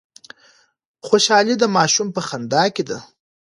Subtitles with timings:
[1.07, 2.99] خوشحالي د ماشوم په خندا کي ده.